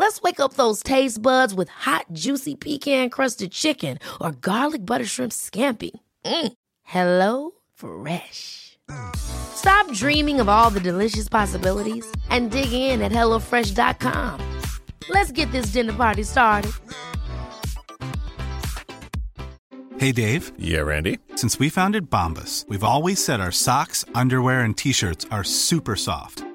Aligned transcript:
Let's 0.00 0.22
wake 0.22 0.40
up 0.40 0.54
those 0.54 0.82
taste 0.82 1.20
buds 1.20 1.52
with 1.52 1.68
hot, 1.68 2.06
juicy 2.14 2.54
pecan 2.54 3.10
crusted 3.10 3.52
chicken 3.52 3.98
or 4.18 4.32
garlic 4.32 4.86
butter 4.86 5.04
shrimp 5.04 5.30
scampi. 5.30 5.90
Mm. 6.24 6.52
Hello 6.84 7.50
Fresh. 7.74 8.78
Stop 9.14 9.92
dreaming 9.92 10.40
of 10.40 10.48
all 10.48 10.70
the 10.70 10.80
delicious 10.80 11.28
possibilities 11.28 12.10
and 12.30 12.50
dig 12.50 12.72
in 12.72 13.02
at 13.02 13.12
HelloFresh.com. 13.12 14.40
Let's 15.10 15.32
get 15.32 15.52
this 15.52 15.66
dinner 15.66 15.92
party 15.92 16.22
started. 16.22 16.72
Hey, 19.98 20.12
Dave. 20.12 20.52
Yeah, 20.58 20.80
Randy. 20.80 21.18
Since 21.36 21.58
we 21.58 21.68
founded 21.68 22.08
Bombus, 22.08 22.64
we've 22.68 22.84
always 22.84 23.22
said 23.22 23.38
our 23.38 23.52
socks, 23.52 24.06
underwear, 24.14 24.60
and 24.60 24.74
t 24.74 24.92
shirts 24.92 25.26
are 25.30 25.44
super 25.44 25.94
soft. 25.94 26.42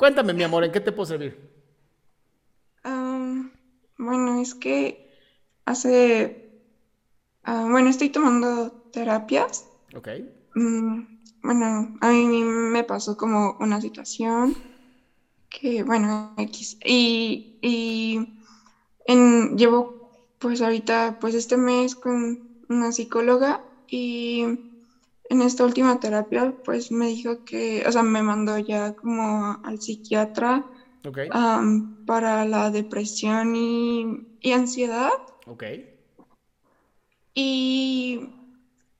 Cuéntame, 0.00 0.32
mi 0.32 0.42
amor, 0.42 0.64
¿en 0.64 0.72
qué 0.72 0.80
te 0.80 0.92
puedo 0.92 1.04
servir? 1.06 1.36
Bueno, 4.02 4.40
es 4.40 4.54
que 4.54 4.98
hace, 5.66 6.34
ah, 7.42 7.66
bueno, 7.70 7.90
estoy 7.90 8.08
tomando 8.08 8.72
terapias. 8.92 9.66
Ok. 9.94 10.08
Mm, 10.54 11.02
bueno, 11.42 11.92
a 12.00 12.08
mí 12.08 12.42
me 12.42 12.82
pasó 12.82 13.14
como 13.14 13.56
una 13.58 13.82
situación 13.82 14.56
que, 15.50 15.82
bueno, 15.82 16.32
X. 16.38 16.78
Y, 16.82 17.44
y 17.60 18.20
en, 19.04 19.58
llevo 19.58 19.92
pues 20.38 20.62
ahorita, 20.62 21.18
pues 21.20 21.34
este 21.34 21.58
mes 21.58 21.94
con 21.94 22.40
una 22.70 22.92
psicóloga 22.92 23.60
y 23.86 24.46
en 25.30 25.42
esta 25.42 25.64
última 25.64 25.98
terapia 26.00 26.54
pues 26.64 26.90
me 26.92 27.08
dijo 27.08 27.36
que, 27.44 27.84
o 27.88 27.92
sea, 27.92 28.02
me 28.02 28.22
mandó 28.22 28.58
ya 28.58 28.92
como 28.94 29.58
al 29.62 29.80
psiquiatra 29.80 30.66
Ok. 31.04 31.18
am, 31.28 31.88
para 32.06 32.44
la 32.46 32.70
depresión 32.70 33.56
y, 33.56 34.04
y 34.40 34.52
ansiedad. 34.52 35.10
Ok. 35.46 35.64
Y 37.34 38.20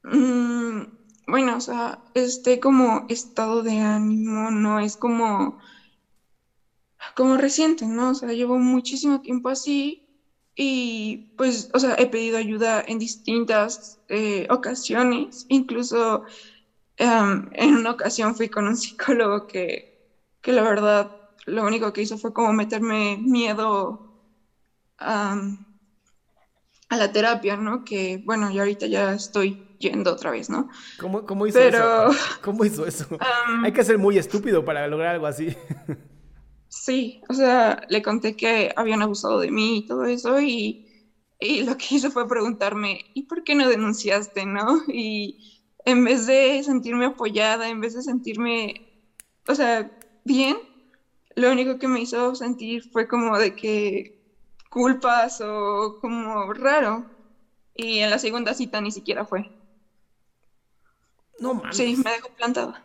mm, 0.04 0.82
bueno, 1.26 1.56
o 1.56 1.60
sea, 1.60 2.00
este 2.14 2.60
como 2.60 3.04
estado 3.08 3.62
de 3.62 3.78
ánimo 3.80 4.50
no 4.50 4.80
es 4.80 4.96
como, 4.96 5.56
como 7.16 7.36
reciente, 7.36 7.86
¿no? 7.86 8.10
O 8.10 8.14
sea, 8.14 8.32
llevo 8.32 8.58
muchísimo 8.58 9.20
tiempo 9.20 9.48
así 9.48 10.02
y 10.54 11.24
pues, 11.36 11.68
o 11.72 11.78
sea, 11.78 11.94
he 11.98 12.06
pedido 12.06 12.36
ayuda 12.38 12.82
en 12.86 12.98
distintas 12.98 13.98
eh, 14.08 14.46
ocasiones. 14.50 15.44
Incluso 15.48 16.22
em, 16.96 17.42
en 17.52 17.74
una 17.76 17.92
ocasión 17.92 18.34
fui 18.36 18.48
con 18.48 18.66
un 18.66 18.76
psicólogo 18.76 19.46
que, 19.46 19.86
que 20.42 20.52
la 20.52 20.62
verdad 20.62 21.10
lo 21.46 21.64
único 21.64 21.92
que 21.92 22.02
hizo 22.02 22.18
fue 22.18 22.32
como 22.32 22.52
meterme 22.52 23.16
miedo 23.20 24.00
a 24.98 25.36
la 26.90 27.10
terapia, 27.12 27.56
¿no? 27.56 27.82
Que 27.84 28.20
bueno, 28.22 28.50
yo 28.50 28.60
ahorita 28.62 28.86
ya 28.86 29.14
estoy 29.14 29.58
yendo 29.78 30.12
otra 30.12 30.30
vez, 30.30 30.50
¿no? 30.50 30.68
¿Cómo, 30.98 31.24
cómo 31.24 31.46
hizo 31.46 31.58
Pero- 31.58 32.10
eso? 32.10 32.18
¿Cómo 32.42 32.64
hizo 32.64 32.86
eso? 32.86 33.06
Hay 33.64 33.72
que 33.72 33.84
ser 33.84 33.96
muy 33.98 34.18
estúpido 34.18 34.64
para 34.64 34.86
lograr 34.88 35.14
algo 35.14 35.26
así. 35.26 35.56
Sí, 36.70 37.18
o 37.28 37.34
sea, 37.34 37.76
le 37.88 38.00
conté 38.00 38.36
que 38.36 38.70
habían 38.76 39.02
abusado 39.02 39.40
de 39.40 39.50
mí 39.50 39.78
y 39.78 39.82
todo 39.82 40.04
eso 40.04 40.40
y, 40.40 40.80
y 41.40 41.64
lo 41.64 41.76
que 41.76 41.96
hizo 41.96 42.10
fue 42.12 42.28
preguntarme, 42.28 43.00
¿y 43.12 43.24
por 43.24 43.42
qué 43.42 43.56
no 43.56 43.68
denunciaste, 43.68 44.46
no? 44.46 44.82
Y 44.88 45.36
en 45.84 46.04
vez 46.04 46.26
de 46.26 46.62
sentirme 46.62 47.06
apoyada, 47.06 47.68
en 47.68 47.80
vez 47.80 47.94
de 47.94 48.02
sentirme, 48.02 48.74
o 49.48 49.54
sea, 49.54 49.90
bien, 50.24 50.56
lo 51.34 51.50
único 51.50 51.76
que 51.78 51.88
me 51.88 52.00
hizo 52.02 52.36
sentir 52.36 52.84
fue 52.92 53.08
como 53.08 53.36
de 53.36 53.52
que 53.52 54.12
culpas 54.70 55.40
o 55.40 55.96
como 56.00 56.52
raro. 56.52 57.04
Y 57.74 57.98
en 57.98 58.10
la 58.10 58.18
segunda 58.18 58.54
cita 58.54 58.80
ni 58.80 58.92
siquiera 58.92 59.24
fue. 59.24 59.50
No 61.40 61.54
mames. 61.54 61.76
Sí, 61.76 61.96
me 61.96 62.12
dejó 62.12 62.28
plantada. 62.36 62.84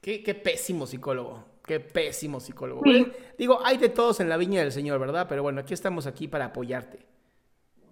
Qué, 0.00 0.22
qué 0.22 0.34
pésimo 0.34 0.86
psicólogo. 0.86 1.44
Qué 1.66 1.80
pésimo 1.80 2.38
psicólogo. 2.40 2.82
Sí. 2.84 2.90
Bueno, 2.90 3.12
Digo, 3.36 3.60
hay 3.64 3.76
de 3.76 3.88
todos 3.88 4.20
en 4.20 4.28
la 4.28 4.36
viña 4.36 4.60
del 4.60 4.72
Señor, 4.72 5.00
¿verdad? 5.00 5.26
Pero 5.28 5.42
bueno, 5.42 5.60
aquí 5.60 5.74
estamos 5.74 6.06
aquí 6.06 6.28
para 6.28 6.46
apoyarte. 6.46 7.04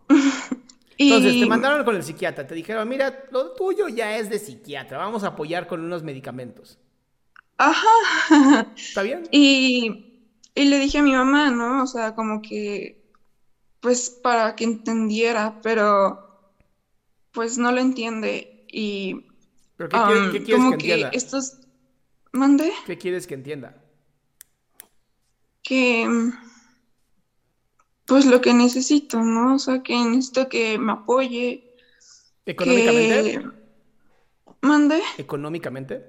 Entonces, 0.97 1.41
te 1.41 1.47
mandaron 1.47 1.85
con 1.85 1.97
el 1.97 2.05
psiquiatra. 2.05 2.47
Te 2.47 2.55
dijeron, 2.55 2.89
mira, 2.89 3.25
lo 3.33 3.51
tuyo 3.53 3.89
ya 3.89 4.17
es 4.17 4.31
de 4.31 4.39
psiquiatra. 4.39 4.99
Vamos 4.99 5.25
a 5.25 5.29
apoyar 5.29 5.67
con 5.67 5.81
unos 5.81 6.05
medicamentos. 6.05 6.79
Ajá. 7.59 8.73
¿Está 8.77 9.03
bien? 9.03 9.25
Y, 9.33 10.23
y 10.55 10.65
le 10.67 10.79
dije 10.79 10.99
a 10.99 11.03
mi 11.03 11.13
mamá, 11.13 11.51
¿no? 11.51 11.83
O 11.83 11.87
sea, 11.87 12.15
como 12.15 12.41
que, 12.43 13.03
pues 13.81 14.09
para 14.09 14.55
que 14.55 14.65
entendiera, 14.65 15.61
pero 15.63 16.53
pues 17.33 17.59
no 17.59 17.73
lo 17.73 17.81
entiende. 17.81 18.65
Y 18.69 19.27
¿Pero 19.77 19.89
qué, 19.89 19.99
qué 20.33 20.45
quieres 20.45 20.65
como 20.65 20.79
que 20.79 20.79
que 20.79 21.09
estos, 21.13 21.59
mande, 22.35 22.73
¿Qué 22.87 22.99
quieres 22.99 23.27
que 23.27 23.35
entienda? 23.35 23.81
que, 25.63 26.07
pues 28.05 28.27
lo 28.27 28.41
que 28.41 28.53
necesito, 28.53 29.21
¿no? 29.21 29.55
O 29.55 29.59
sea, 29.59 29.83
que 29.83 29.97
necesito 29.97 30.49
que 30.49 30.79
me 30.79 30.93
apoye, 30.93 31.75
¿Económicamente? 32.45 33.41
que, 33.41 33.51
mande. 34.61 35.03
¿Económicamente? 35.17 36.05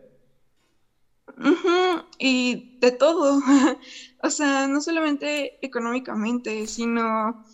Y 2.19 2.77
de 2.79 2.91
todo. 2.91 3.41
O 4.23 4.31
sea, 4.31 4.67
no 4.67 4.81
solamente 4.81 5.63
económicamente, 5.63 6.65
sino 6.65 7.45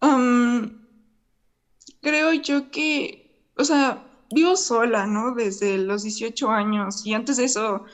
am, 0.00 0.88
creo 2.00 2.32
yo 2.32 2.72
que, 2.72 3.44
o 3.56 3.62
sea, 3.62 4.07
vivo 4.30 4.56
sola, 4.56 5.06
¿no? 5.06 5.34
Desde 5.34 5.78
los 5.78 6.02
18 6.02 6.50
años 6.50 7.04
y 7.06 7.14
antes 7.14 7.36
de 7.38 7.44
eso 7.44 7.84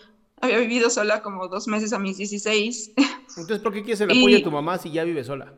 había 0.40 0.58
vivido 0.58 0.90
sola 0.90 1.22
como 1.22 1.48
dos 1.48 1.66
meses 1.68 1.92
a 1.92 1.98
mis 1.98 2.16
16. 2.18 2.92
Entonces, 3.36 3.60
¿por 3.60 3.72
qué 3.72 3.82
quieres 3.82 4.00
el 4.00 4.10
apoyo 4.10 4.36
de 4.36 4.40
Y- 4.40 4.42
tu 4.42 4.50
mamá 4.50 4.78
si 4.78 4.90
ya 4.92 5.04
vive 5.04 5.24
sola? 5.24 5.54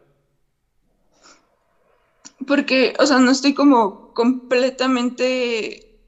Porque, 2.47 2.95
o 2.99 3.07
sea, 3.07 3.19
no 3.19 3.31
estoy 3.31 3.55
como 3.55 4.13
completamente, 4.15 5.99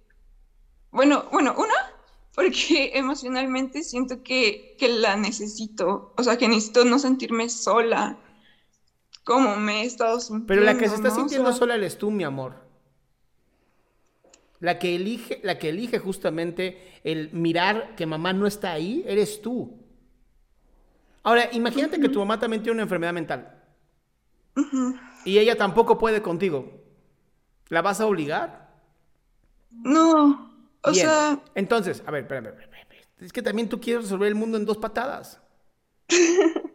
bueno, 0.91 1.25
bueno, 1.32 1.55
una, 1.56 1.75
porque 2.35 2.93
emocionalmente 2.94 3.82
siento 3.82 4.23
que, 4.23 4.76
que 4.79 4.88
la 4.88 5.17
necesito, 5.17 6.12
o 6.17 6.23
sea, 6.23 6.37
que 6.38 6.47
necesito 6.49 6.85
no 6.85 6.99
sentirme 6.99 7.49
sola, 7.49 8.19
como 9.25 9.56
me 9.56 9.82
he 9.82 9.87
estado 9.87 10.19
Pero 10.47 10.62
la 10.62 10.76
que 10.79 10.88
se 10.88 10.97
sintiendo, 10.97 10.97
está 10.97 11.09
¿no? 11.09 11.14
O 11.14 11.19
sintiendo 11.19 11.50
sea, 11.50 11.59
sola 11.59 11.75
eres 11.75 11.99
tú, 11.99 12.11
mi 12.11 12.25
amor. 12.25 12.68
La 14.60 14.78
que 14.78 14.96
elige, 14.96 15.40
la 15.43 15.58
que 15.58 15.69
elige 15.70 15.99
justamente 15.99 17.00
el 17.05 17.31
mirar 17.32 17.94
que 17.96 18.06
mamá 18.06 18.32
no 18.32 18.46
está 18.46 18.72
ahí, 18.72 19.05
eres 19.06 19.40
tú. 19.40 19.78
Ahora, 21.22 21.49
imagínate 21.52 22.00
que 22.00 22.08
tu 22.08 22.19
mamá 22.19 22.38
también 22.38 22.62
tiene 22.62 22.75
una 22.75 22.82
enfermedad 22.82 23.12
mental. 23.12 23.55
Y 25.25 25.38
ella 25.38 25.56
tampoco 25.56 25.99
puede 25.99 26.22
contigo. 26.22 26.82
¿La 27.69 27.82
vas 27.82 28.00
a 28.00 28.06
obligar? 28.06 28.69
No, 29.70 30.50
o 30.82 30.90
Bien. 30.90 31.06
sea, 31.06 31.43
Entonces, 31.54 32.02
a 32.06 32.11
ver, 32.11 32.22
espérame, 32.22 32.49
espérame, 32.49 32.75
espérame. 32.81 33.04
Es 33.20 33.32
que 33.32 33.43
también 33.43 33.69
tú 33.69 33.81
quieres 33.81 34.04
resolver 34.04 34.28
el 34.28 34.34
mundo 34.34 34.56
en 34.58 34.64
dos 34.64 34.78
patadas. 34.78 35.40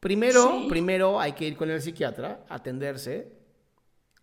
Primero, 0.00 0.66
primero 0.68 1.18
hay 1.20 1.32
que 1.32 1.44
ir 1.46 1.56
con 1.56 1.70
el 1.70 1.82
psiquiatra, 1.82 2.44
atenderse. 2.48 3.37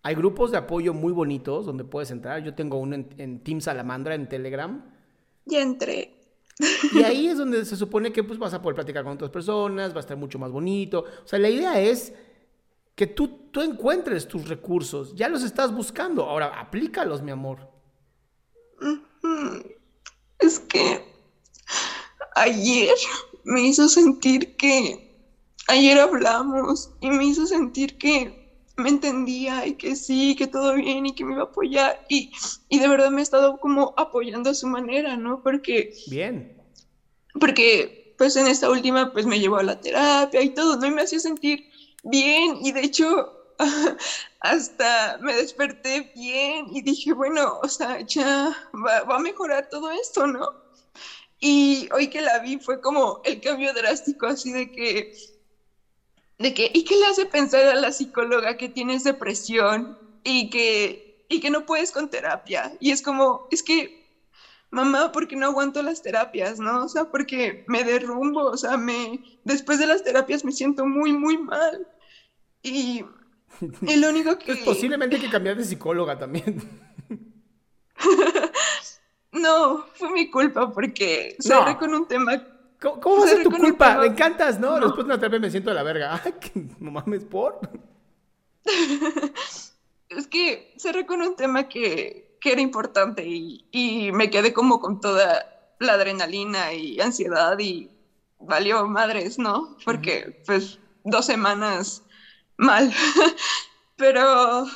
Hay 0.06 0.14
grupos 0.14 0.52
de 0.52 0.56
apoyo 0.56 0.94
muy 0.94 1.12
bonitos 1.12 1.66
donde 1.66 1.82
puedes 1.82 2.12
entrar. 2.12 2.40
Yo 2.40 2.54
tengo 2.54 2.78
uno 2.78 2.94
en, 2.94 3.08
en 3.18 3.42
Team 3.42 3.60
Salamandra 3.60 4.14
en 4.14 4.28
Telegram. 4.28 4.88
Ya 5.46 5.60
entré. 5.60 6.14
Y 6.92 7.02
ahí 7.02 7.26
es 7.30 7.38
donde 7.38 7.64
se 7.64 7.74
supone 7.74 8.12
que 8.12 8.22
pues, 8.22 8.38
vas 8.38 8.54
a 8.54 8.62
poder 8.62 8.76
platicar 8.76 9.02
con 9.02 9.14
otras 9.14 9.32
personas, 9.32 9.90
va 9.90 9.96
a 9.96 10.00
estar 10.00 10.16
mucho 10.16 10.38
más 10.38 10.52
bonito. 10.52 11.06
O 11.24 11.26
sea, 11.26 11.40
la 11.40 11.50
idea 11.50 11.80
es 11.80 12.14
que 12.94 13.08
tú, 13.08 13.48
tú 13.50 13.62
encuentres 13.62 14.28
tus 14.28 14.48
recursos. 14.48 15.12
Ya 15.16 15.28
los 15.28 15.42
estás 15.42 15.74
buscando. 15.74 16.22
Ahora, 16.22 16.60
aplícalos, 16.60 17.20
mi 17.20 17.32
amor. 17.32 17.68
Es 20.38 20.60
que 20.60 21.04
ayer 22.36 22.94
me 23.42 23.62
hizo 23.62 23.88
sentir 23.88 24.54
que... 24.54 25.02
Ayer 25.66 25.98
hablamos 25.98 26.92
y 27.00 27.10
me 27.10 27.24
hizo 27.24 27.44
sentir 27.48 27.98
que 27.98 28.45
me 28.76 28.90
entendía 28.90 29.66
y 29.66 29.74
que 29.74 29.96
sí, 29.96 30.36
que 30.36 30.46
todo 30.46 30.74
bien 30.74 31.06
y 31.06 31.14
que 31.14 31.24
me 31.24 31.32
iba 31.32 31.42
a 31.42 31.46
apoyar. 31.46 32.04
Y, 32.08 32.30
y 32.68 32.78
de 32.78 32.88
verdad 32.88 33.10
me 33.10 33.20
ha 33.20 33.22
estado 33.22 33.58
como 33.58 33.94
apoyando 33.96 34.50
a 34.50 34.54
su 34.54 34.66
manera, 34.66 35.16
¿no? 35.16 35.42
Porque... 35.42 35.94
Bien. 36.08 36.56
Porque 37.38 38.14
pues 38.18 38.36
en 38.36 38.46
esta 38.46 38.70
última 38.70 39.12
pues 39.12 39.26
me 39.26 39.40
llevó 39.40 39.56
a 39.56 39.62
la 39.62 39.80
terapia 39.80 40.42
y 40.42 40.50
todo, 40.50 40.76
¿no? 40.76 40.86
Y 40.86 40.90
me 40.90 41.02
hacía 41.02 41.20
sentir 41.20 41.64
bien 42.02 42.58
y 42.62 42.72
de 42.72 42.80
hecho 42.80 43.32
hasta 44.40 45.18
me 45.20 45.34
desperté 45.34 46.12
bien 46.14 46.66
y 46.70 46.82
dije, 46.82 47.12
bueno, 47.12 47.58
o 47.62 47.68
sea, 47.68 48.00
ya 48.00 48.54
va, 48.74 49.02
va, 49.02 49.16
a 49.16 49.20
mejorar 49.20 49.68
todo 49.70 49.90
esto, 49.90 50.26
¿no? 50.26 50.48
Y 51.40 51.88
hoy 51.92 52.08
que 52.08 52.22
la 52.22 52.38
vi 52.38 52.58
fue 52.58 52.80
como 52.80 53.20
el 53.24 53.40
cambio 53.40 53.72
drástico, 53.74 54.26
así 54.26 54.52
de 54.52 54.70
que, 54.72 55.14
de 56.38 56.54
que, 56.54 56.70
¿y 56.72 56.84
qué 56.84 56.96
le 56.96 57.06
hace 57.06 57.26
pensar 57.26 57.66
a 57.66 57.74
la 57.74 57.92
psicóloga 57.92 58.56
que 58.56 58.68
tienes 58.68 59.04
depresión 59.04 59.98
y 60.24 60.50
que, 60.50 61.24
y 61.28 61.40
que 61.40 61.50
no 61.50 61.66
puedes 61.66 61.92
con 61.92 62.10
terapia? 62.10 62.72
Y 62.80 62.90
es 62.90 63.02
como, 63.02 63.48
es 63.50 63.62
que, 63.62 64.06
mamá, 64.70 65.12
porque 65.12 65.36
no 65.36 65.46
aguanto 65.46 65.82
las 65.82 66.02
terapias, 66.02 66.58
¿no? 66.58 66.84
O 66.84 66.88
sea, 66.88 67.06
porque 67.06 67.64
me 67.68 67.84
derrumbo, 67.84 68.44
o 68.44 68.56
sea, 68.56 68.76
me, 68.76 69.22
después 69.44 69.78
de 69.78 69.86
las 69.86 70.04
terapias 70.04 70.44
me 70.44 70.52
siento 70.52 70.86
muy, 70.86 71.12
muy 71.12 71.38
mal. 71.38 71.86
Y 72.62 73.04
y 73.82 73.96
lo 73.96 74.10
único 74.10 74.38
que... 74.38 74.46
Pues 74.46 74.58
posiblemente 74.58 75.16
hay 75.16 75.22
que 75.22 75.30
cambiar 75.30 75.56
de 75.56 75.64
psicóloga 75.64 76.18
también. 76.18 76.62
no, 79.32 79.84
fue 79.94 80.12
mi 80.12 80.30
culpa 80.30 80.72
porque 80.72 81.36
cerré 81.40 81.76
con 81.76 81.94
un 81.94 82.06
tema... 82.06 82.42
¿Cómo, 82.80 83.00
cómo 83.00 83.16
va 83.18 83.24
a 83.24 83.28
ser 83.28 83.42
tu 83.42 83.50
culpa? 83.50 83.98
Me 83.98 84.06
encantas, 84.06 84.60
¿no? 84.60 84.78
no? 84.78 84.86
Después 84.86 85.06
de 85.06 85.12
una 85.12 85.18
terapia 85.18 85.40
me 85.40 85.50
siento 85.50 85.70
de 85.70 85.76
la 85.76 85.82
verga. 85.82 86.20
Ay, 86.24 86.32
que 86.32 86.52
no 86.78 86.90
mames, 86.90 87.24
¿por? 87.24 87.60
es 90.08 90.26
que 90.26 90.74
cerré 90.78 91.06
con 91.06 91.22
un 91.22 91.36
tema 91.36 91.68
que, 91.68 92.36
que 92.40 92.52
era 92.52 92.60
importante 92.60 93.24
y, 93.26 93.66
y 93.70 94.12
me 94.12 94.30
quedé 94.30 94.52
como 94.52 94.80
con 94.80 95.00
toda 95.00 95.74
la 95.78 95.92
adrenalina 95.94 96.72
y 96.72 97.00
ansiedad 97.00 97.58
y 97.58 97.90
valió 98.38 98.86
madres, 98.86 99.38
¿no? 99.38 99.76
Porque, 99.84 100.24
uh 100.26 100.30
-huh. 100.30 100.46
pues, 100.46 100.78
dos 101.04 101.26
semanas 101.26 102.02
mal. 102.56 102.92
pero, 103.96 104.66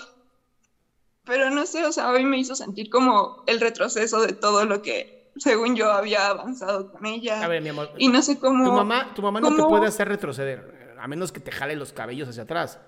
pero 1.24 1.50
no 1.50 1.66
sé, 1.66 1.84
o 1.84 1.92
sea, 1.92 2.10
hoy 2.10 2.24
me 2.24 2.38
hizo 2.38 2.54
sentir 2.54 2.90
como 2.90 3.42
el 3.46 3.60
retroceso 3.60 4.20
de 4.20 4.32
todo 4.32 4.64
lo 4.64 4.82
que, 4.82 5.19
según 5.40 5.74
yo, 5.74 5.90
había 5.90 6.28
avanzado 6.28 6.92
con 6.92 7.06
ella. 7.06 7.42
A 7.42 7.48
ver, 7.48 7.62
mi 7.62 7.70
amor. 7.70 7.90
Y 7.98 8.08
no 8.08 8.22
sé 8.22 8.38
cómo. 8.38 8.64
Tu 8.64 8.72
mamá, 8.72 9.14
tu 9.14 9.22
mamá 9.22 9.40
no 9.40 9.48
cómo... 9.48 9.64
te 9.64 9.68
puede 9.68 9.86
hacer 9.86 10.08
retroceder, 10.08 10.94
a 10.98 11.08
menos 11.08 11.32
que 11.32 11.40
te 11.40 11.50
jale 11.50 11.76
los 11.76 11.92
cabellos 11.92 12.28
hacia 12.28 12.42
atrás. 12.42 12.78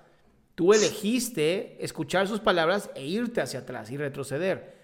Tú 0.54 0.72
elegiste 0.74 1.82
escuchar 1.82 2.28
sus 2.28 2.40
palabras 2.40 2.90
e 2.94 3.06
irte 3.06 3.40
hacia 3.40 3.60
atrás 3.60 3.90
y 3.90 3.96
retroceder. 3.96 4.81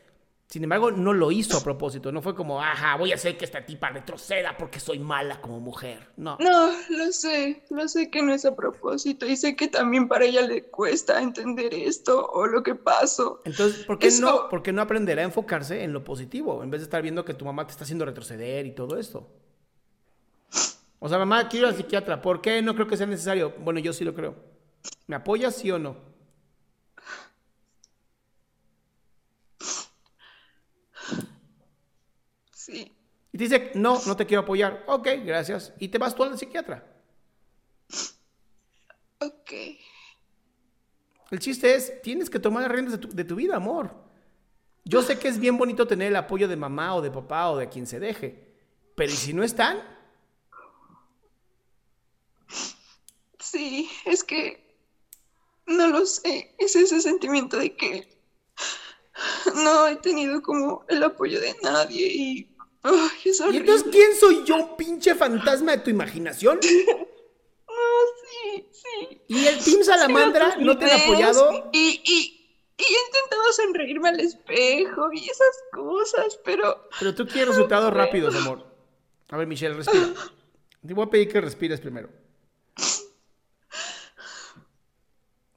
Sin 0.48 0.64
embargo, 0.64 0.90
no 0.90 1.12
lo 1.12 1.30
hizo 1.30 1.58
a 1.58 1.62
propósito. 1.62 2.10
No 2.10 2.22
fue 2.22 2.34
como, 2.34 2.62
ajá, 2.62 2.96
voy 2.96 3.12
a 3.12 3.16
hacer 3.16 3.36
que 3.36 3.44
esta 3.44 3.66
tipa 3.66 3.90
retroceda 3.90 4.56
porque 4.56 4.80
soy 4.80 4.98
mala 4.98 5.42
como 5.42 5.60
mujer. 5.60 6.08
No. 6.16 6.38
No, 6.40 6.70
lo 6.88 7.12
sé. 7.12 7.64
Lo 7.68 7.86
sé 7.86 8.10
que 8.10 8.22
no 8.22 8.32
es 8.32 8.46
a 8.46 8.56
propósito. 8.56 9.26
Y 9.26 9.36
sé 9.36 9.54
que 9.56 9.68
también 9.68 10.08
para 10.08 10.24
ella 10.24 10.40
le 10.40 10.64
cuesta 10.64 11.20
entender 11.20 11.74
esto 11.74 12.26
o 12.32 12.46
lo 12.46 12.62
que 12.62 12.74
pasó. 12.74 13.42
Entonces, 13.44 13.84
¿por 13.84 13.98
qué, 13.98 14.06
Eso... 14.06 14.22
no, 14.22 14.48
¿por 14.48 14.62
qué 14.62 14.72
no 14.72 14.80
aprender 14.80 15.18
a 15.18 15.22
enfocarse 15.22 15.84
en 15.84 15.92
lo 15.92 16.02
positivo? 16.02 16.62
En 16.62 16.70
vez 16.70 16.80
de 16.80 16.84
estar 16.84 17.02
viendo 17.02 17.26
que 17.26 17.34
tu 17.34 17.44
mamá 17.44 17.66
te 17.66 17.72
está 17.72 17.84
haciendo 17.84 18.06
retroceder 18.06 18.64
y 18.64 18.74
todo 18.74 18.98
esto. 18.98 19.28
O 20.98 21.10
sea, 21.10 21.18
mamá, 21.18 21.46
quiero 21.50 21.66
ir 21.66 21.72
al 21.74 21.76
psiquiatra. 21.76 22.22
¿Por 22.22 22.40
qué 22.40 22.62
no 22.62 22.74
creo 22.74 22.86
que 22.86 22.96
sea 22.96 23.06
necesario? 23.06 23.52
Bueno, 23.58 23.80
yo 23.80 23.92
sí 23.92 24.02
lo 24.02 24.14
creo. 24.14 24.34
¿Me 25.06 25.16
apoyas, 25.16 25.56
sí 25.56 25.70
o 25.70 25.78
no? 25.78 26.08
Sí. 32.68 32.92
Y 33.38 33.46
te 33.46 33.56
dice, 33.56 33.70
no, 33.76 34.00
no 34.04 34.16
te 34.16 34.26
quiero 34.26 34.42
apoyar. 34.42 34.82
Ok, 34.88 35.06
gracias. 35.24 35.72
Y 35.78 35.86
te 35.86 35.98
vas 35.98 36.12
tú 36.12 36.24
al 36.24 36.36
psiquiatra. 36.36 36.84
Ok. 39.20 39.52
El 41.30 41.38
chiste 41.38 41.72
es, 41.72 42.02
tienes 42.02 42.30
que 42.30 42.40
tomar 42.40 42.64
las 42.64 42.72
riendas 42.72 42.94
de 42.94 42.98
tu, 42.98 43.14
de 43.14 43.22
tu 43.22 43.36
vida, 43.36 43.54
amor. 43.54 43.94
Yo 44.84 45.02
sé 45.02 45.20
que 45.20 45.28
es 45.28 45.38
bien 45.38 45.56
bonito 45.56 45.86
tener 45.86 46.08
el 46.08 46.16
apoyo 46.16 46.48
de 46.48 46.56
mamá 46.56 46.96
o 46.96 47.00
de 47.00 47.12
papá 47.12 47.48
o 47.50 47.58
de 47.58 47.68
quien 47.68 47.86
se 47.86 48.00
deje. 48.00 48.56
Pero 48.96 49.12
¿y 49.12 49.16
si 49.16 49.32
no 49.32 49.44
están? 49.44 49.84
Sí, 53.38 53.88
es 54.04 54.24
que 54.24 54.76
no 55.64 55.86
lo 55.86 56.04
sé. 56.06 56.56
Es 56.58 56.74
ese 56.74 57.00
sentimiento 57.00 57.56
de 57.56 57.76
que 57.76 58.18
no 59.54 59.86
he 59.86 59.94
tenido 59.94 60.42
como 60.42 60.84
el 60.88 61.04
apoyo 61.04 61.40
de 61.40 61.54
nadie 61.62 62.04
y 62.08 62.57
Es 62.84 63.40
¿Y 63.52 63.56
entonces 63.56 63.88
quién 63.90 64.14
soy 64.16 64.44
yo, 64.44 64.76
pinche 64.76 65.14
fantasma 65.14 65.72
de 65.72 65.78
tu 65.78 65.90
imaginación? 65.90 66.56
No, 66.56 66.60
sí, 68.30 68.68
sí. 68.72 69.20
¿Y 69.26 69.46
el 69.46 69.62
Team 69.62 69.82
Salamandra 69.82 70.54
sí, 70.56 70.64
no 70.64 70.78
te 70.78 70.90
ha 70.90 70.96
apoyado? 70.96 71.70
Y, 71.72 72.00
y, 72.04 72.38
y 72.78 72.82
he 72.82 73.06
intentado 73.06 73.52
sonreírme 73.52 74.08
al 74.10 74.20
espejo 74.20 75.12
y 75.12 75.28
esas 75.28 75.64
cosas, 75.72 76.38
pero... 76.44 76.88
Pero 76.98 77.14
tú 77.14 77.26
quieres 77.26 77.48
resultados 77.48 77.90
no 77.90 77.96
rápidos, 77.96 78.34
amor. 78.36 78.64
A 79.30 79.36
ver, 79.36 79.46
Michelle, 79.46 79.74
respira. 79.74 80.08
Te 80.86 80.94
voy 80.94 81.04
a 81.04 81.10
pedir 81.10 81.28
que 81.28 81.40
respires 81.40 81.80
primero. 81.80 82.08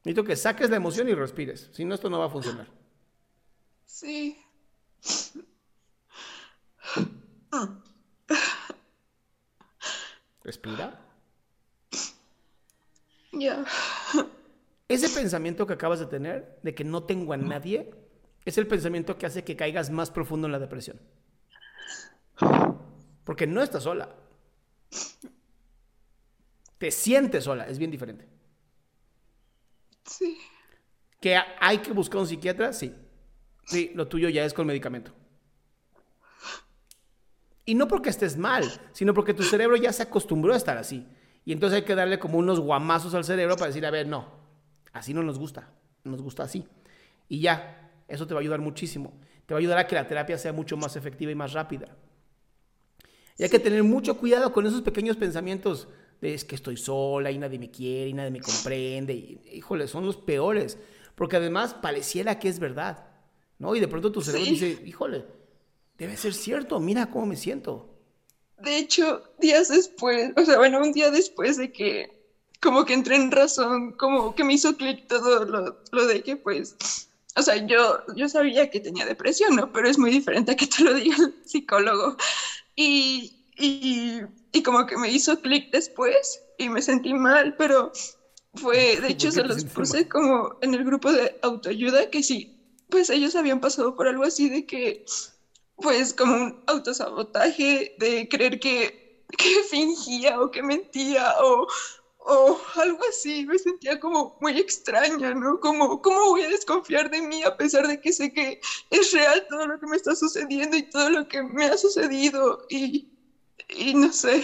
Necesito 0.04 0.24
que 0.24 0.36
saques 0.36 0.70
la 0.70 0.78
emoción 0.78 1.08
y 1.08 1.14
respires. 1.14 1.70
Si 1.74 1.86
no, 1.86 1.94
esto 1.94 2.10
no 2.10 2.20
va 2.20 2.26
a 2.26 2.30
funcionar. 2.30 2.68
Sí. 3.86 4.44
Respira. 10.44 11.00
Ya. 13.34 13.40
Yeah. 13.40 13.66
Ese 14.88 15.10
pensamiento 15.10 15.66
que 15.66 15.74
acabas 15.74 16.00
de 16.00 16.06
tener, 16.06 16.60
de 16.64 16.76
que 16.76 16.84
no 16.84 17.04
tengo 17.04 17.32
a 17.34 17.38
nadie, 17.38 17.92
es 18.44 18.58
el 18.58 18.68
pensamiento 18.68 19.18
que 19.18 19.26
hace 19.26 19.44
que 19.44 19.56
caigas 19.56 19.90
más 19.90 20.12
profundo 20.12 20.48
en 20.48 20.52
la 20.52 20.60
depresión. 20.60 21.00
Porque 23.24 23.48
no 23.48 23.62
estás 23.62 23.84
sola. 23.84 24.14
Te 26.78 26.92
sientes 26.92 27.44
sola, 27.44 27.68
es 27.68 27.78
bien 27.78 27.92
diferente. 27.92 28.28
Sí. 30.04 30.38
¿Que 31.22 31.38
hay 31.60 31.78
que 31.78 31.94
buscar 31.94 32.20
un 32.20 32.28
psiquiatra? 32.28 32.74
Sí. 32.74 32.94
Sí, 33.66 33.92
lo 33.94 34.08
tuyo 34.08 34.28
ya 34.28 34.44
es 34.44 34.54
con 34.54 34.68
medicamento. 34.68 35.14
Y 37.66 37.76
no 37.76 37.88
porque 37.88 38.10
estés 38.10 38.38
mal, 38.38 38.64
sino 38.92 39.14
porque 39.14 39.34
tu 39.34 39.44
cerebro 39.44 39.76
ya 39.76 39.94
se 39.94 40.04
acostumbró 40.04 40.54
a 40.54 40.58
estar 40.58 40.78
así. 40.78 41.06
Y 41.46 41.54
entonces 41.54 41.78
hay 41.78 41.86
que 41.86 41.96
darle 41.96 42.20
como 42.20 42.38
unos 42.38 42.60
guamazos 42.60 43.14
al 43.14 43.24
cerebro 43.24 43.56
para 43.56 43.68
decir, 43.68 43.86
a 43.86 43.92
ver, 43.92 44.08
no, 44.08 44.28
así 44.94 45.14
no 45.14 45.24
nos 45.24 45.40
gusta, 45.40 45.70
nos 46.04 46.22
gusta 46.22 46.44
así. 46.44 46.66
Y 47.28 47.40
ya, 47.40 47.92
eso 48.08 48.28
te 48.28 48.34
va 48.34 48.40
a 48.40 48.42
ayudar 48.42 48.60
muchísimo. 48.60 49.14
Te 49.46 49.54
va 49.54 49.60
a 49.60 49.62
ayudar 49.62 49.78
a 49.78 49.88
que 49.88 49.96
la 49.96 50.08
terapia 50.08 50.38
sea 50.38 50.54
mucho 50.54 50.78
más 50.78 50.96
efectiva 50.96 51.32
y 51.32 51.36
más 51.36 51.54
rápida. 51.54 51.96
Y 53.38 53.44
hay 53.44 53.50
que 53.50 53.60
tener 53.60 53.84
mucho 53.84 54.18
cuidado 54.18 54.52
con 54.52 54.66
esos 54.66 54.82
pequeños 54.82 55.18
pensamientos 55.18 55.88
de 56.20 56.34
es 56.34 56.46
que 56.46 56.56
estoy 56.56 56.78
sola 56.78 57.32
y 57.32 57.38
nadie 57.38 57.58
me 57.58 57.72
quiere 57.72 58.10
y 58.10 58.14
nadie 58.14 58.32
me 58.32 58.42
comprende. 58.42 59.14
Y, 59.14 59.42
híjole, 59.54 59.88
son 59.88 60.06
los 60.06 60.18
peores. 60.18 60.78
Porque 61.16 61.38
además 61.38 61.74
pareciera 61.74 62.38
que 62.38 62.50
es 62.50 62.60
verdad. 62.60 63.08
¿no? 63.62 63.76
Y 63.76 63.80
de 63.80 63.88
pronto 63.88 64.12
tu 64.12 64.22
cerebro 64.22 64.46
sí. 64.46 64.52
dice, 64.52 64.84
híjole, 64.86 65.24
debe 66.02 66.18
ser 66.18 66.34
cierto, 66.34 66.80
mira 66.80 67.12
cómo 67.12 67.28
me 67.28 67.36
siento. 67.36 67.88
De 68.58 68.78
hecho, 68.78 69.24
días 69.40 69.68
después, 69.68 70.32
o 70.36 70.44
sea, 70.44 70.58
bueno, 70.58 70.80
un 70.80 70.94
día 70.94 71.12
después 71.12 71.58
de 71.58 71.72
que 71.72 72.22
como 72.60 72.86
que 72.86 72.94
entré 72.94 73.16
en 73.16 73.30
razón, 73.30 73.92
como 73.94 74.34
que 74.34 74.44
me 74.44 74.54
hizo 74.54 74.76
clic 74.78 75.08
todo 75.08 75.46
lo, 75.46 75.80
lo, 75.92 76.08
de 76.08 76.24
que 76.24 76.38
pues, 76.38 76.76
o 77.36 77.42
sea, 77.44 77.56
yo, 77.68 78.04
yo 78.16 78.28
sabía 78.28 78.72
que 78.72 78.80
tenía 78.80 79.06
depresión, 79.06 79.56
¿no? 79.56 79.72
Pero 79.72 79.88
es 79.88 80.00
muy 80.00 80.10
diferente 80.10 80.52
a 80.52 80.56
que 80.56 80.66
te 80.66 80.84
lo 80.84 80.94
diga 80.96 81.18
el 81.18 81.36
psicólogo. 81.46 82.18
Y, 82.76 83.46
y, 83.58 84.22
y 84.52 84.64
como 84.64 84.88
que 84.88 84.98
me 84.98 85.12
hizo 85.12 85.40
clic 85.40 85.72
después 85.72 86.42
y 86.58 86.70
me 86.70 86.82
sentí 86.82 87.14
mal, 87.14 87.56
pero 87.58 87.92
fue, 88.56 89.00
de 89.00 89.10
hecho, 89.10 89.32
se 89.32 89.44
los 89.44 89.66
puse 89.66 90.08
como 90.08 90.58
en 90.62 90.74
el 90.74 90.84
grupo 90.84 91.12
de 91.12 91.38
autoayuda 91.44 92.10
que 92.10 92.24
sí, 92.24 92.58
pues 92.90 93.12
ellos 93.12 93.36
habían 93.36 93.62
pasado 93.62 93.96
por 93.96 94.08
algo 94.08 94.24
así 94.24 94.50
de 94.50 94.66
que, 94.66 95.06
pues 95.82 96.14
como 96.14 96.36
un 96.36 96.64
autosabotaje, 96.68 97.96
de 97.98 98.28
creer 98.30 98.60
que, 98.60 99.26
que 99.38 99.64
fingía 99.70 100.40
o 100.40 100.52
que 100.52 100.64
mentía 100.64 101.34
o, 101.42 101.68
o 102.20 102.60
algo 102.76 103.00
así, 103.10 103.46
me 103.46 103.58
sentía 103.58 104.00
como 104.00 104.38
muy 104.40 104.58
extraña, 104.60 105.34
¿no? 105.34 105.60
Como, 105.60 106.02
¿cómo 106.02 106.30
voy 106.30 106.44
a 106.44 106.50
desconfiar 106.50 107.10
de 107.10 107.22
mí 107.22 107.44
a 107.44 107.58
pesar 107.58 107.88
de 107.88 108.00
que 108.00 108.14
sé 108.14 108.32
que 108.32 108.60
es 108.90 109.12
real 109.12 109.46
todo 109.50 109.68
lo 109.68 109.80
que 109.80 109.88
me 109.88 109.96
está 109.96 110.16
sucediendo 110.16 110.78
y 110.78 110.90
todo 110.90 111.10
lo 111.10 111.28
que 111.28 111.42
me 111.44 111.66
ha 111.66 111.78
sucedido? 111.78 112.66
Y, 112.70 113.10
y 113.70 113.94
no 113.96 114.14
sé. 114.14 114.44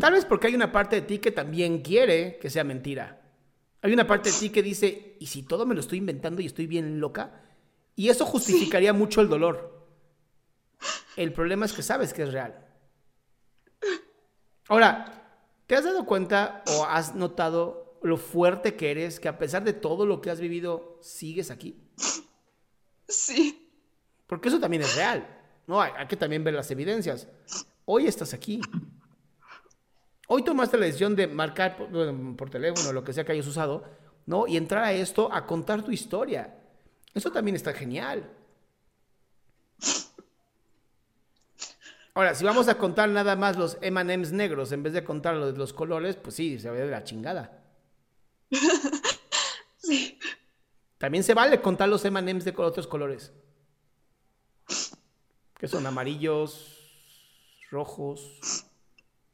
Tal 0.00 0.14
vez 0.14 0.24
porque 0.24 0.46
hay 0.48 0.54
una 0.54 0.72
parte 0.72 0.96
de 0.96 1.02
ti 1.02 1.18
que 1.18 1.30
también 1.30 1.82
quiere 1.82 2.38
que 2.38 2.50
sea 2.50 2.64
mentira. 2.64 3.22
Hay 3.82 3.92
una 3.92 4.06
parte 4.06 4.32
de 4.32 4.38
ti 4.38 4.50
que 4.50 4.62
dice, 4.62 5.16
¿y 5.20 5.26
si 5.26 5.42
todo 5.42 5.66
me 5.66 5.74
lo 5.74 5.80
estoy 5.80 5.98
inventando 5.98 6.40
y 6.40 6.46
estoy 6.46 6.66
bien 6.66 6.98
loca? 6.98 7.45
Y 7.96 8.08
eso 8.08 8.24
justificaría 8.24 8.92
mucho 8.92 9.20
el 9.20 9.28
dolor. 9.28 9.88
El 11.16 11.32
problema 11.32 11.66
es 11.66 11.72
que 11.72 11.82
sabes 11.82 12.12
que 12.14 12.22
es 12.22 12.32
real. 12.32 12.64
Ahora, 14.68 15.16
¿Te 15.66 15.74
has 15.74 15.84
dado 15.84 16.06
cuenta 16.06 16.62
o 16.68 16.84
has 16.84 17.14
notado 17.14 17.98
lo 18.02 18.16
fuerte 18.16 18.76
que 18.76 18.92
eres, 18.92 19.18
que 19.18 19.28
a 19.28 19.38
pesar 19.38 19.64
de 19.64 19.72
todo 19.72 20.06
lo 20.06 20.20
que 20.20 20.30
has 20.30 20.40
vivido, 20.40 20.98
sigues 21.02 21.50
aquí? 21.50 21.76
Sí. 23.08 23.68
Porque 24.28 24.48
eso 24.48 24.60
también 24.60 24.82
es 24.82 24.94
real, 24.94 25.26
¿no? 25.66 25.80
Hay, 25.80 26.06
que 26.06 26.16
también 26.16 26.44
ver 26.44 26.54
las 26.54 26.70
evidencias. 26.70 27.28
Hoy 27.84 28.06
estás 28.06 28.32
aquí. 28.32 28.60
Hoy 30.28 30.42
tomaste 30.42 30.78
la 30.78 30.86
decisión 30.86 31.16
de 31.16 31.26
marcar 31.26 31.76
por, 31.76 32.36
por 32.36 32.50
teléfono, 32.50 32.92
lo 32.92 33.02
que 33.02 33.12
sea 33.12 33.24
que 33.24 33.32
hayas 33.32 33.46
usado, 33.46 33.84
¿no? 34.24 34.46
Y 34.46 34.56
entrar 34.56 34.84
a 34.84 34.92
esto 34.92 35.32
a 35.32 35.46
contar 35.46 35.82
tu 35.82 35.90
historia. 35.90 36.54
Eso 37.16 37.32
también 37.32 37.56
está 37.56 37.72
genial. 37.72 38.30
Ahora, 42.12 42.34
si 42.34 42.44
vamos 42.44 42.68
a 42.68 42.76
contar 42.76 43.08
nada 43.08 43.36
más 43.36 43.56
los 43.56 43.78
M&M's 43.80 44.32
negros 44.32 44.70
en 44.72 44.82
vez 44.82 44.92
de 44.92 45.02
contar 45.02 45.34
los 45.34 45.56
los 45.56 45.72
colores, 45.72 46.16
pues 46.16 46.34
sí, 46.36 46.58
se 46.58 46.70
ve 46.70 46.80
de 46.80 46.90
la 46.90 47.04
chingada. 47.04 47.64
Sí. 49.78 50.18
También 50.98 51.22
se 51.22 51.32
vale 51.32 51.60
contar 51.60 51.88
los 51.88 52.04
M&M's 52.04 52.44
de 52.44 52.52
otros 52.56 52.88
colores. 52.88 53.32
Que 55.56 55.68
son 55.68 55.86
amarillos, 55.86 56.76
rojos, 57.70 58.66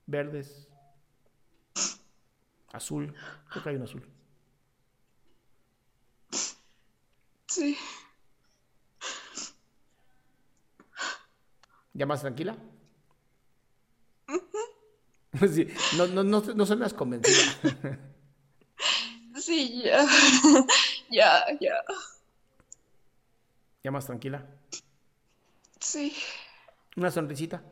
verdes, 0.04 0.68
azul. 2.70 3.14
Creo 3.48 3.62
que 3.62 3.70
hay 3.70 3.76
un 3.76 3.82
azul. 3.82 4.06
Sí. 7.52 7.76
¿Ya 11.92 12.06
más 12.06 12.22
tranquila? 12.22 12.56
Sí, 15.54 15.66
no, 15.96 16.06
no, 16.08 16.22
no, 16.22 16.40
no 16.40 16.66
suenas 16.66 16.92
convencida. 16.92 17.38
Sí, 19.40 19.82
ya. 19.82 20.06
ya, 21.10 21.44
ya. 21.58 21.74
¿Ya 23.82 23.90
más 23.90 24.04
tranquila? 24.04 24.46
Sí. 25.80 26.14
¿Una 26.96 27.10
sonrisita? 27.10 27.62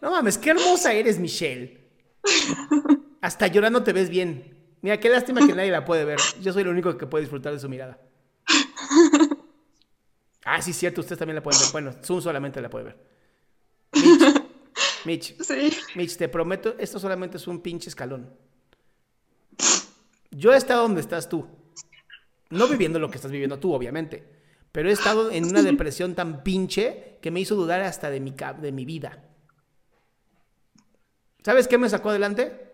No 0.00 0.10
mames, 0.10 0.38
qué 0.38 0.50
hermosa 0.50 0.92
eres, 0.92 1.18
Michelle. 1.18 1.80
Hasta 3.20 3.48
llorando 3.48 3.82
te 3.82 3.92
ves 3.92 4.08
bien. 4.08 4.51
Mira, 4.82 4.98
qué 5.00 5.08
lástima 5.08 5.46
que 5.46 5.52
nadie 5.54 5.70
la 5.70 5.84
puede 5.84 6.04
ver. 6.04 6.18
Yo 6.40 6.52
soy 6.52 6.62
el 6.62 6.68
único 6.68 6.96
que 6.98 7.06
puede 7.06 7.22
disfrutar 7.22 7.52
de 7.52 7.58
su 7.58 7.68
mirada. 7.68 7.98
Ah, 10.44 10.60
sí, 10.60 10.72
cierto, 10.72 11.02
ustedes 11.02 11.20
también 11.20 11.36
la 11.36 11.42
pueden 11.42 11.60
ver. 11.60 11.70
Bueno, 11.70 11.92
Zoom 12.02 12.20
solamente 12.20 12.60
la 12.60 12.68
puede 12.68 12.86
ver. 12.86 12.98
Mitch, 15.04 15.40
sí. 15.40 15.70
Mitch, 15.94 16.16
te 16.16 16.28
prometo, 16.28 16.74
esto 16.80 16.98
solamente 16.98 17.36
es 17.36 17.46
un 17.46 17.60
pinche 17.60 17.88
escalón. 17.88 18.28
Yo 20.32 20.52
he 20.52 20.56
estado 20.56 20.82
donde 20.82 21.00
estás 21.00 21.28
tú. 21.28 21.46
No 22.50 22.66
viviendo 22.66 22.98
lo 22.98 23.08
que 23.08 23.18
estás 23.18 23.30
viviendo 23.30 23.60
tú, 23.60 23.72
obviamente. 23.72 24.24
Pero 24.72 24.88
he 24.88 24.92
estado 24.92 25.30
en 25.30 25.44
una 25.44 25.62
depresión 25.62 26.16
tan 26.16 26.42
pinche 26.42 27.18
que 27.22 27.30
me 27.30 27.38
hizo 27.38 27.54
dudar 27.54 27.82
hasta 27.82 28.10
de 28.10 28.18
mi, 28.18 28.34
de 28.60 28.72
mi 28.72 28.84
vida. 28.84 29.22
¿Sabes 31.44 31.68
qué 31.68 31.78
me 31.78 31.88
sacó 31.88 32.10
adelante? 32.10 32.71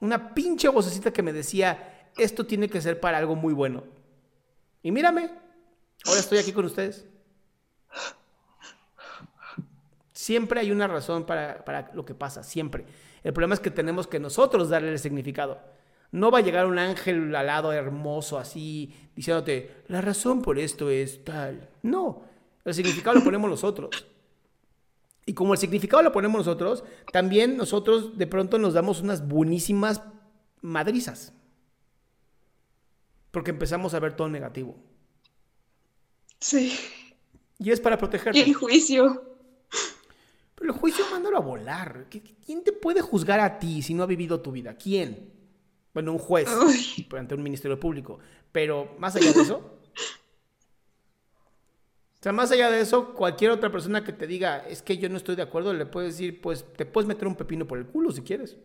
Una 0.00 0.34
pinche 0.34 0.68
vocecita 0.68 1.12
que 1.12 1.22
me 1.22 1.32
decía, 1.32 2.10
esto 2.16 2.46
tiene 2.46 2.68
que 2.68 2.80
ser 2.80 3.00
para 3.00 3.18
algo 3.18 3.34
muy 3.34 3.54
bueno. 3.54 3.84
Y 4.82 4.92
mírame, 4.92 5.30
Ahora 6.06 6.20
estoy 6.20 6.38
aquí 6.38 6.52
con 6.52 6.64
ustedes. 6.64 7.04
Siempre 10.12 10.60
hay 10.60 10.70
una 10.70 10.86
razón 10.86 11.24
para, 11.24 11.90
lo 11.94 12.04
que 12.04 12.14
pasa, 12.14 12.42
siempre. 12.42 12.84
El 13.22 13.32
problema 13.32 13.54
es 13.54 13.60
que 13.60 13.70
tenemos 13.70 14.06
que 14.06 14.20
nosotros 14.20 14.68
darle 14.68 14.92
el 14.92 14.98
significado. 14.98 15.60
No 16.12 16.30
va 16.30 16.38
a 16.38 16.42
llegar 16.42 16.66
un 16.66 16.78
ángel 16.78 17.34
al 17.34 17.46
lado 17.46 17.72
hermoso 17.72 18.38
así, 18.38 18.94
diciéndote, 19.14 19.82
la 19.88 20.00
razón 20.00 20.42
por 20.42 20.58
esto 20.58 20.90
es 20.90 21.24
tal. 21.24 21.68
No, 21.82 22.22
el 22.64 22.74
significado 22.74 23.18
lo 23.18 23.24
ponemos 23.24 23.50
nosotros. 23.50 24.06
Y 25.26 25.34
como 25.34 25.54
el 25.54 25.58
significado 25.58 26.02
lo 26.04 26.12
ponemos 26.12 26.38
nosotros, 26.38 26.84
también 27.12 27.56
nosotros 27.56 28.16
de 28.16 28.28
pronto 28.28 28.58
nos 28.58 28.74
damos 28.74 29.00
unas 29.00 29.26
buenísimas 29.26 30.00
madrizas. 30.62 31.34
Porque 33.32 33.50
empezamos 33.50 33.92
a 33.92 33.98
ver 33.98 34.14
todo 34.14 34.28
negativo. 34.28 34.76
Sí. 36.38 36.78
Y 37.58 37.72
es 37.72 37.80
para 37.80 37.98
protegerte. 37.98 38.38
Y 38.38 38.42
el 38.42 38.54
juicio. 38.54 39.36
Pero 40.54 40.72
el 40.72 40.78
juicio 40.78 41.04
mándalo 41.10 41.36
a 41.36 41.40
volar. 41.40 42.06
¿Quién 42.08 42.62
te 42.62 42.72
puede 42.72 43.00
juzgar 43.00 43.40
a 43.40 43.58
ti 43.58 43.82
si 43.82 43.94
no 43.94 44.04
ha 44.04 44.06
vivido 44.06 44.40
tu 44.40 44.52
vida? 44.52 44.76
¿Quién? 44.76 45.32
Bueno, 45.92 46.12
un 46.12 46.18
juez 46.18 46.48
ante 47.18 47.34
un 47.34 47.42
ministerio 47.42 47.80
público. 47.80 48.20
Pero 48.52 48.94
más 48.98 49.16
allá 49.16 49.32
de 49.32 49.40
eso. 49.42 49.75
O 52.26 52.28
sea, 52.28 52.32
más 52.32 52.50
allá 52.50 52.68
de 52.70 52.80
eso, 52.80 53.14
cualquier 53.14 53.52
otra 53.52 53.70
persona 53.70 54.02
que 54.02 54.12
te 54.12 54.26
diga, 54.26 54.66
es 54.66 54.82
que 54.82 54.98
yo 54.98 55.08
no 55.08 55.16
estoy 55.16 55.36
de 55.36 55.42
acuerdo, 55.42 55.72
le 55.72 55.86
puedes 55.86 56.14
decir, 56.14 56.40
pues 56.40 56.64
te 56.76 56.84
puedes 56.84 57.06
meter 57.06 57.28
un 57.28 57.36
pepino 57.36 57.68
por 57.68 57.78
el 57.78 57.86
culo 57.86 58.10
si 58.10 58.22
quieres. 58.22 58.56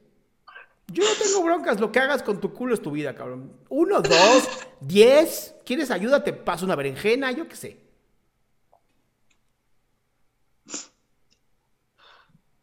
Yo 0.88 1.04
no 1.04 1.12
tengo 1.24 1.44
broncas, 1.44 1.80
lo 1.80 1.92
que 1.92 2.00
hagas 2.00 2.24
con 2.24 2.42
tu 2.42 2.56
culo 2.56 2.74
es 2.74 2.82
tu 2.82 2.90
vida, 2.90 3.14
cabrón. 3.14 3.56
Uno, 3.70 4.02
dos, 4.02 4.50
diez. 4.82 5.54
¿Quieres 5.64 5.92
ayuda? 5.92 6.24
Te 6.24 6.34
paso 6.34 6.66
una 6.66 6.76
berenjena, 6.76 7.32
yo 7.34 7.48
qué 7.48 7.56
sé. 7.56 7.78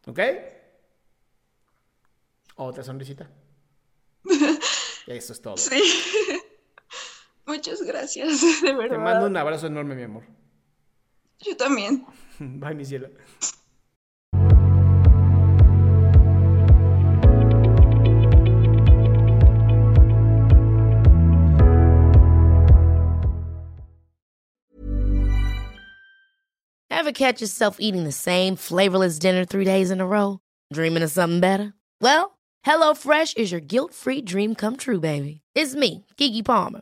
¿Ok? 0.05 0.19
Otra 2.55 2.83
sonrisita. 2.83 3.31
Eso 5.07 5.31
es 5.31 5.41
todo. 5.41 5.55
Sí. 5.55 5.81
Muchas 7.45 7.83
gracias, 7.83 8.61
de 8.61 8.73
verdad. 8.73 8.97
Te 8.97 9.01
mando 9.01 9.27
un 9.27 9.37
abrazo 9.37 9.67
enorme, 9.67 9.95
mi 9.95 10.03
amor. 10.03 10.39
Yo 11.45 11.55
también. 11.55 12.05
Bye, 12.39 12.73
mi 12.73 12.83
cielo. 12.83 13.09
Ever 26.91 27.13
catch 27.13 27.39
yourself 27.41 27.77
eating 27.79 28.03
the 28.03 28.11
same 28.11 28.57
flavorless 28.57 29.19
dinner 29.19 29.45
three 29.45 29.63
days 29.63 29.89
in 29.89 30.01
a 30.01 30.05
row? 30.05 30.39
Dreaming 30.73 31.01
of 31.01 31.09
something 31.09 31.39
better? 31.39 31.73
Well, 32.01 32.37
HelloFresh 32.65 33.37
is 33.37 33.51
your 33.51 33.61
guilt-free 33.61 34.23
dream 34.23 34.53
come 34.53 34.75
true, 34.75 34.99
baby. 34.99 35.41
It's 35.55 35.75
me, 35.75 36.05
Kiki 36.17 36.43
Palmer. 36.43 36.81